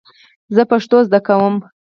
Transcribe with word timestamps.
زه 0.55 0.61
پښتو 0.71 0.97
زده 1.07 1.19
کوم. 1.27 1.55